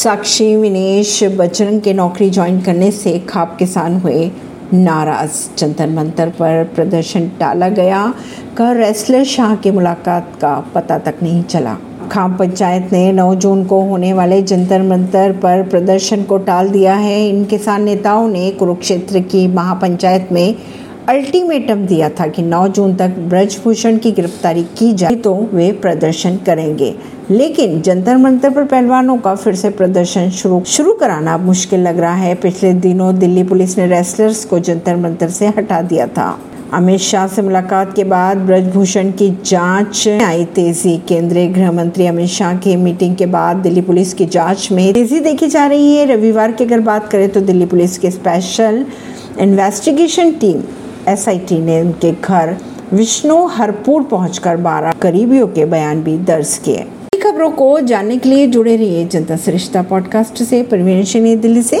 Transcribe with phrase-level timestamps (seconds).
[0.00, 4.30] साक्षी विनेश बजरंग के नौकरी ज्वाइन करने से खाप किसान हुए।
[4.72, 8.14] नाराज़ जंतर मंतर पर प्रदर्शन टाला गया।
[8.56, 11.76] कर रेसलर शाह की मुलाकात का पता तक नहीं चला।
[12.12, 16.94] खाम पंचायत ने 9 जून को होने वाले जंतर मंतर पर प्रदर्शन को टाल दिया
[16.94, 20.54] है। इन किसान नेताओं ने कुरुक्षेत्र की महापंचायत में
[21.10, 26.36] अल्टीमेटम दिया था कि 9 जून तक ब्रजभूषण की गिरफ्तारी की जाए तो वे प्रदर्शन
[26.46, 26.94] करेंगे।
[27.30, 32.14] लेकिन जंतर मंतर पर पहलवानों का फिर से प्रदर्शन शुरू शुरू कराना मुश्किल लग रहा
[32.14, 36.28] है। पिछले दिनों दिल्ली पुलिस ने रेसलर्स को जंतर मंतर से हटा दिया था।
[36.74, 42.28] अमित शाह से मुलाकात के बाद ब्रजभूषण की जाँच आई तेज़ी। केंद्रीय गृह मंत्री अमित
[42.30, 46.04] शाह की मीटिंग के बाद दिल्ली पुलिस की जाँच में तेज़ी देखी जा रही है।
[46.06, 48.84] रविवार की अगर बात करें तो दिल्ली पुलिस की स्पेशल
[49.40, 50.62] इन्वेस्टिगेशन टीम
[51.08, 52.56] एसआईटी ने उनके घर
[52.92, 56.86] विष्णु हरपुर पहुंचकर 12 करीबियों के बयान भी दर्ज किए।
[57.24, 61.76] खबरों को जानने के लिए जुड़े रहिए जनता सरिश्ता पॉडकास्ट से। परवीन दिल्ली से।